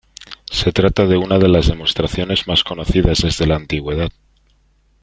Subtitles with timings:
[0.49, 4.11] Se trata de una de las demostraciones más conocidas desde la antigüedad.